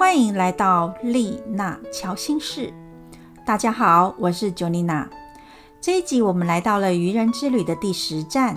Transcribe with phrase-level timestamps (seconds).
[0.00, 2.72] 欢迎来到丽娜乔心室。
[3.44, 5.06] 大家好，我是 Joanna。
[5.78, 8.56] 这一集我们来到了愚人之旅的第十站，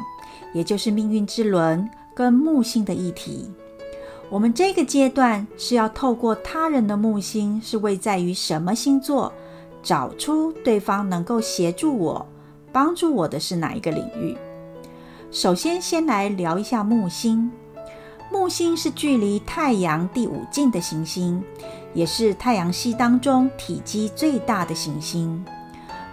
[0.54, 3.52] 也就是命运之轮跟木星的议题。
[4.30, 9.34] 我们这个阶段是要透过他人的木星是位在于什么星座，
[9.84, 12.26] 找出对方能够协助我、
[12.72, 14.38] 帮助我的是哪一个领域。
[15.30, 17.52] 首先，先来聊一下木星。
[18.34, 21.44] 木星是距离太阳第五近的行星，
[21.94, 25.46] 也是太阳系当中体积最大的行星。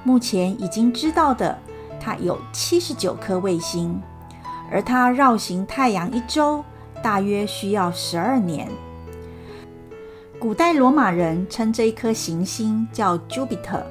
[0.04, 1.58] 目前已经知道的，
[1.98, 3.98] 它有七十九颗卫星，
[4.70, 6.62] 而它绕行太阳一周
[7.02, 8.68] 大约需要十二年。
[10.38, 13.82] 古代罗马人称这一颗行星叫 Jupiter，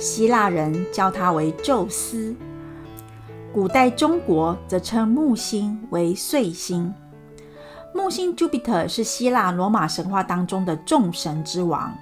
[0.00, 2.34] 希腊人叫它为宙斯，
[3.52, 6.92] 古代中国则称木星为岁星。
[7.94, 11.96] 木星 Jupiter 是希腊罗马神话当中的众神之王，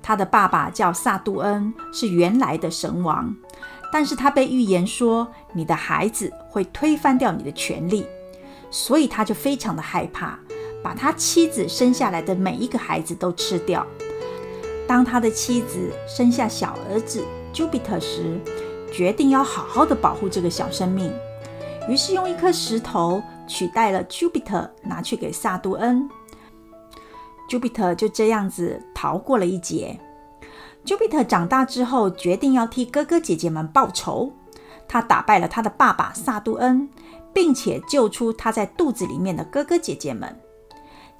[0.00, 3.34] 他的爸爸叫萨杜恩，是原来的神王，
[3.92, 8.06] 但是他被预言说你的孩子会推翻掉你的权力，
[8.70, 10.38] 所以他就非常的害怕，
[10.84, 13.84] 把他妻子生下来的每一个孩子都吃掉。
[14.86, 18.38] 当他的妻子生下小儿子 Jupiter 时，
[18.92, 21.12] 决定要好好的保护这个小生命，
[21.88, 23.20] 于是用一颗石头。
[23.46, 26.08] 取代了 Jupiter，拿去给萨杜恩。
[27.48, 29.98] Jupiter 就这样子逃过了一劫。
[30.84, 34.32] Jupiter 长大之后，决定要替哥哥姐姐们报仇。
[34.86, 36.88] 他打败了他的爸爸萨杜恩，
[37.32, 40.38] 并且救出他在肚子里面的哥哥姐姐们。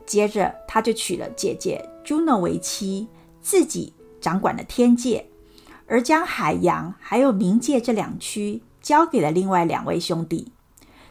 [0.06, 3.08] 接着，他就娶了姐姐 Juno 为妻，
[3.40, 5.26] 自己掌管了天界，
[5.86, 10.53] 而将海洋还有冥界这两区交给了另外两位兄弟。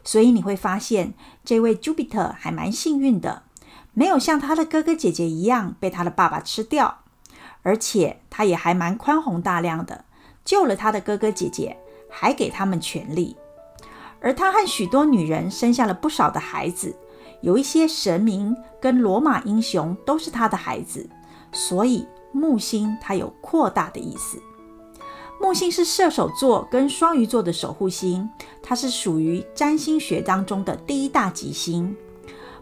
[0.04, 1.14] 所以你会发现，
[1.46, 3.44] 这位 Jupiter 还蛮幸运的，
[3.94, 7.00] 没有像他的哥哥姐姐一样被他的爸爸吃掉，
[7.62, 10.06] 而且他也还蛮宽宏大量的，
[10.44, 11.78] 救了他的哥哥姐姐，
[12.10, 13.38] 还给他们权利。
[14.20, 16.96] 而他和许多女人生下了不少的孩子，
[17.42, 21.10] 有一些神明跟罗马英雄都是他的孩子，
[21.52, 24.42] 所以木星它有扩大的意思。
[25.44, 28.30] 木星是射手座跟双鱼座的守护星，
[28.62, 31.94] 它是属于占星学当中的第一大吉星。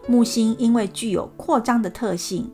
[0.08, 2.50] 木星因为具有扩张的特性，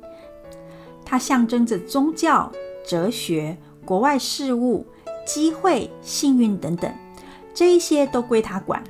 [1.03, 2.53] 它象征着宗教、
[2.87, 3.57] 哲学、
[3.87, 4.85] 国外事务、
[5.27, 6.93] 机会、幸运等等，
[7.55, 8.85] 这一些都归它管。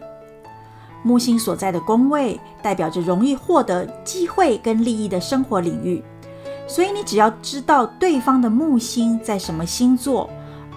[1.05, 6.03] 木星所在的宫位代表着容易获得机会跟利益的生活领域，
[6.67, 10.29] 所以你只要知道对方的木星在什么星座。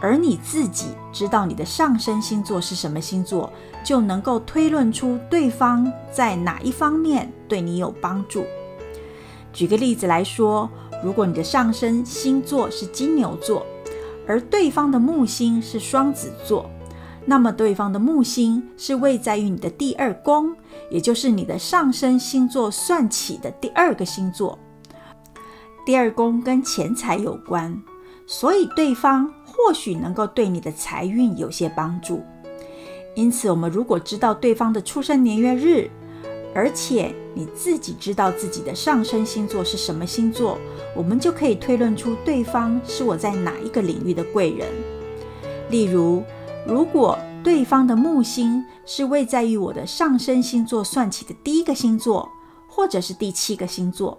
[0.01, 3.53] 而你自己知道你的上升星座是什么星座，
[3.85, 8.43] 就能够推论出对方在哪一方面对你有帮助。
[9.53, 10.69] 举个例子来说，
[11.03, 13.65] 如果你的上升星座是金牛座，
[14.27, 16.69] 而对方的木星是双子座，
[17.25, 20.55] 那么对方的木星是位在于你的第二宫，
[20.89, 24.57] 也就是你的上升星座算起的第二个星座。
[25.85, 27.79] 第二宫跟钱财有关，
[28.31, 29.29] 所以对方。
[29.53, 32.23] 或许能够对你的财运有些帮助，
[33.13, 35.87] 因此，我们如果知道对方的出生年月日，
[36.55, 40.57] 而且你自己知道自己的上升星座是什么星座，
[40.95, 44.67] 我们就可以推论出对方是我在哪一个领域的贵人。
[45.69, 46.23] 例如，
[46.65, 52.27] 如果对方的木星是位在于我的上升星座算起的第一个星座，
[52.67, 54.17] 或者是第七个星座，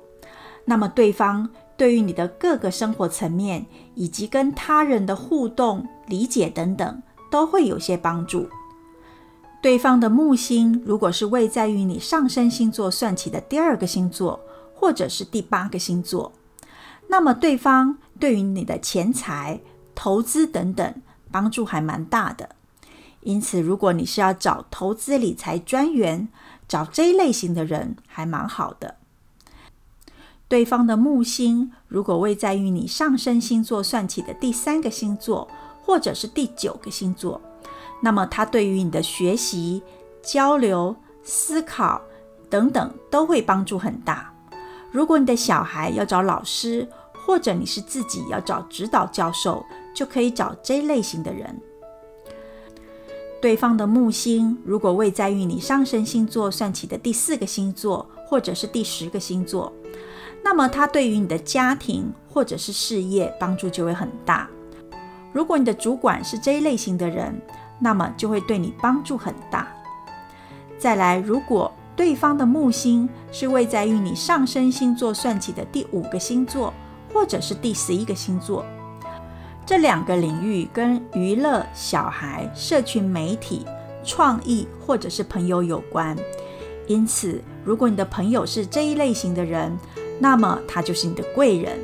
[0.67, 1.49] 那么对方。
[1.83, 3.67] 对于你的各个生活层面，
[3.97, 8.49] 以及跟他人的互动、理解等等，都会有些帮助。
[9.61, 14.39] 对方的木星如果是位在于你上升星座算起的第二个星座，
[14.73, 16.31] 或者是第八个星座，
[17.09, 19.59] 那么对方对于你的钱财、
[19.93, 20.95] 投资等等
[21.33, 22.51] 帮助还蛮大的。
[23.23, 26.29] 因此，如果你是要找投资理财专员，
[26.69, 28.99] 找这一类型的人还蛮好的。
[30.53, 35.49] 对方的木星如果位在于你上升星座算起的第三个星座，
[35.81, 37.41] 或者是第九个星座，
[38.03, 39.83] 那么它对于你的学习、
[40.23, 42.03] 交流、思考
[42.51, 44.31] 等等都会帮助很大。
[44.91, 49.65] 如果你的小孩要找老师，或者你是自己要找指导教授，
[49.95, 51.59] 就可以找这类型的人。
[53.41, 59.73] 对方的木星如果位在于你上升星座算起的第四个星座，或者是第十个星座。
[60.45, 64.49] 那么，它对于你的家庭或者是事业帮助就会很大。
[65.33, 67.41] 如果你的主管是这一类型的人，
[67.79, 69.69] 那么就会对你帮助很大。
[70.79, 76.73] 再来，如果对方的木星是位在于你上升星座算起的第五个星座，
[77.13, 78.65] 或者是第十一个星座。
[79.65, 83.65] 这两个领域跟娱乐、小孩、社群媒体、
[84.05, 86.17] 创意或者是朋友有关。
[86.89, 89.79] 因此，如果你的朋友是这一类型的人，
[90.19, 91.79] 那么他就是你的贵人。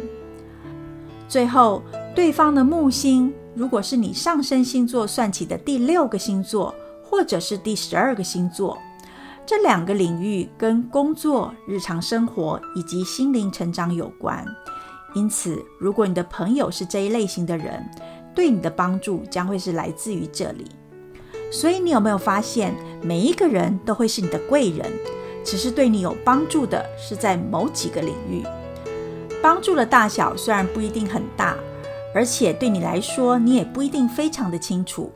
[1.28, 1.82] 最后，
[2.14, 8.78] 对方的木星如果是你上升星座算起的第六个星座，或者是第十二个星座，
[9.44, 14.44] 这两个领域跟工作、日常生活以及心灵成长有关。
[15.14, 17.84] 因此，如果你的朋友是这一类型的人，
[18.34, 20.66] 对你的帮助将会是来自于这里。
[21.50, 24.86] 所以，你有没有发现，每一个人都会是你的贵人，
[25.48, 28.44] 只是对你有帮助的是在某几个领域。
[29.42, 31.56] 帮助的大小虽然不一定很大，
[32.14, 35.10] 而且对你来说，你也不一定非常的清楚。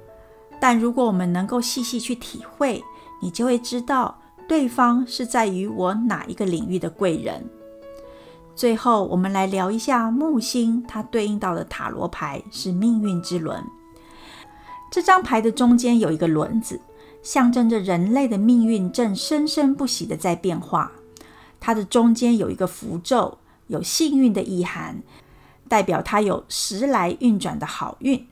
[0.58, 2.82] 但如果我们能够细细去体会，
[3.20, 4.18] 你就会知道
[4.48, 7.44] 对方是在于我哪一个领域的贵人。
[8.54, 13.62] 最后，我们来聊一下木星，它对应到的塔罗牌是命运之轮。
[14.90, 16.80] 这张牌的中间有一个轮子，
[17.22, 20.92] 象征着人类的命运正生生不息的在变化。
[21.60, 23.38] 它的中间有一个符咒，
[23.68, 25.02] 有幸运的意涵，
[25.68, 28.26] 代表它有时来运转的好运。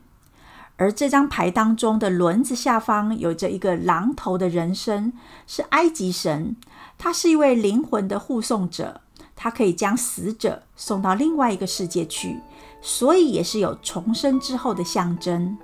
[0.77, 5.13] 而这张牌当中的轮子下方有着一个狼头的人身，
[5.47, 6.57] 是埃及神，
[6.97, 9.03] 他是一位灵魂的护送者。
[9.37, 12.41] 它可以将死者送到另外一个世界去，
[12.83, 15.57] 所以也是有重生之后的象征。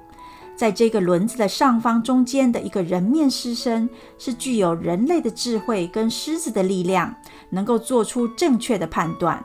[0.57, 3.89] 在这个轮子的上方中间的一个人面狮身，
[4.19, 7.15] 是具有人类的智慧跟狮子的力量，
[7.51, 9.45] 能够做出正确的判断。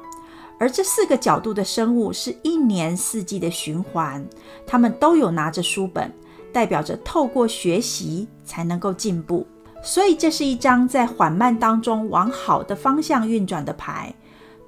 [0.57, 4.25] 而这四个角度的生物是一年四季的循环，
[4.65, 6.13] 他们都有拿着书本，
[6.53, 9.45] 代表着透过学习才能够进步。
[9.83, 14.13] 所以这是一张在缓慢当中往好的方向运转的牌。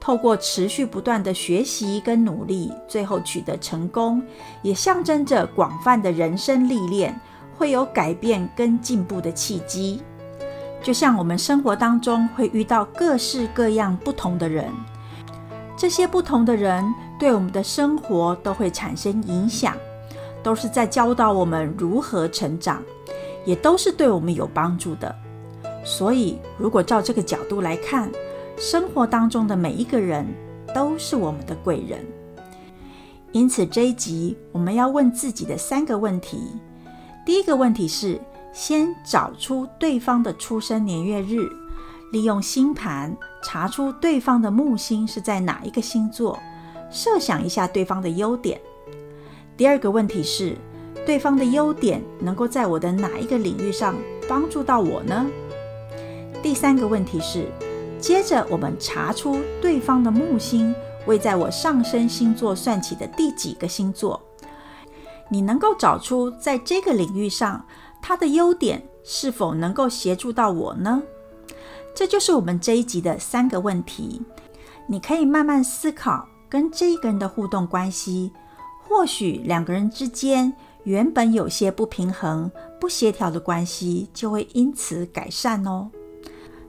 [0.03, 4.21] 透过持续不断的学习跟努力，最后取得成功，
[4.61, 7.17] 也象征着广泛的人生历练
[7.57, 10.03] 会有改变跟进步的契机。
[10.81, 14.69] 就像我们生活当中会遇到各式各样不同的人，
[15.77, 16.83] 这些不同的人
[17.17, 19.73] 对我们的生活都会产生影响，
[20.44, 22.83] 都是在教导我们如何成长，
[23.45, 25.15] 也都是对我们有帮助的。
[25.85, 28.11] 所以，如果照这个角度来看，
[28.63, 30.25] 生活当中的每一个人
[30.74, 32.00] 都是我们的贵人，
[33.33, 36.48] 因此这一集我们要问自己的三个问题。
[37.25, 38.18] 第一个问题是：
[38.54, 41.45] 先找出对方的出生年月日，
[42.13, 43.13] 利用星盘
[43.44, 46.39] 查出对方的木星是在哪一个星座，
[46.89, 48.62] 设想一下对方的优点。
[49.57, 50.56] 第二个问题是：
[51.06, 53.94] 对方的优点能够在我的哪一个领域上
[54.25, 55.25] 帮助到我呢？
[56.42, 57.50] 第三个问题是。
[58.03, 60.75] 接着，我们查出对方的木星
[61.07, 64.21] 位在我上升星座算起的第几个星座。
[65.29, 67.65] 你能够找出在这个领域上
[68.01, 71.01] 他的优点是否能够协助到我呢？
[71.95, 74.21] 这就是我们这一集的三个问题。
[74.85, 78.33] 你可以慢慢思考跟这一个人的互动关系，
[78.85, 80.53] 或许两个人之间
[80.83, 82.51] 原本有些不平衡、
[82.81, 85.89] 不协调的关系就会因此改善哦。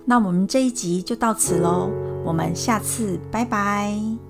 [0.04, 1.90] 那我们这一集就到此喽，
[2.24, 4.23] 我们下次拜拜。